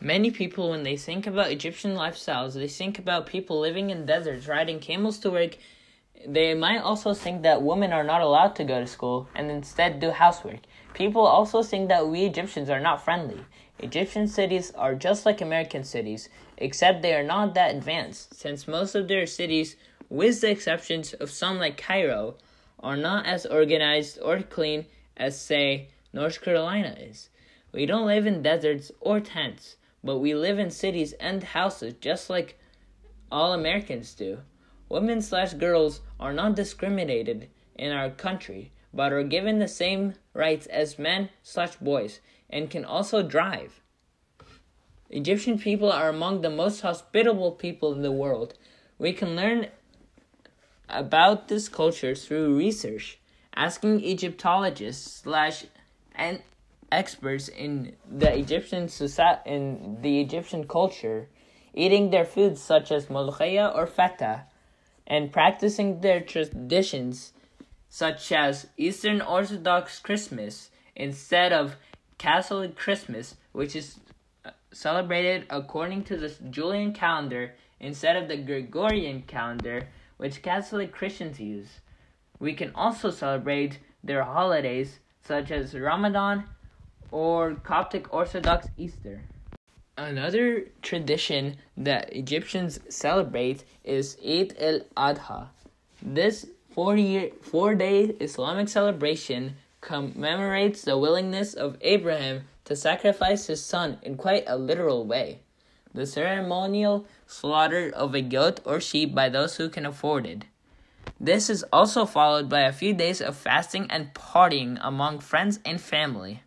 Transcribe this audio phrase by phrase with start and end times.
[0.00, 4.46] Many people, when they think about Egyptian lifestyles, they think about people living in deserts,
[4.46, 5.58] riding camels to work.
[6.24, 9.98] They might also think that women are not allowed to go to school and instead
[9.98, 10.60] do housework.
[10.94, 13.44] People also think that we Egyptians are not friendly.
[13.80, 16.28] Egyptian cities are just like American cities,
[16.58, 19.74] except they are not that advanced, since most of their cities,
[20.08, 22.36] with the exceptions of some like Cairo,
[22.78, 24.86] are not as organized or clean
[25.16, 27.30] as, say, North Carolina is.
[27.72, 32.30] We don't live in deserts or tents but we live in cities and houses just
[32.30, 32.58] like
[33.30, 34.38] all Americans do.
[34.88, 40.66] Women slash girls are not discriminated in our country, but are given the same rights
[40.66, 43.82] as men slash boys and can also drive.
[45.10, 48.54] Egyptian people are among the most hospitable people in the world.
[48.98, 49.68] We can learn
[50.88, 53.18] about this culture through research,
[53.54, 55.64] asking Egyptologists slash
[56.90, 61.28] experts in the Egyptian society in the Egyptian culture,
[61.74, 64.44] eating their foods such as molokhia or feta,
[65.06, 67.32] and practicing their traditions
[67.88, 71.76] such as Eastern Orthodox Christmas instead of
[72.18, 74.00] Catholic Christmas, which is
[74.44, 81.40] uh, celebrated according to the Julian calendar instead of the Gregorian calendar, which Catholic Christians
[81.40, 81.80] use.
[82.38, 86.44] We can also celebrate their holidays such as Ramadan
[87.10, 89.22] or Coptic Orthodox Easter.
[89.96, 95.48] Another tradition that Egyptians celebrate is Eid al Adha.
[96.00, 103.64] This four year four day Islamic celebration commemorates the willingness of Abraham to sacrifice his
[103.64, 105.40] son in quite a literal way.
[105.94, 110.44] The ceremonial slaughter of a goat or sheep by those who can afford it.
[111.18, 115.80] This is also followed by a few days of fasting and partying among friends and
[115.80, 116.42] family.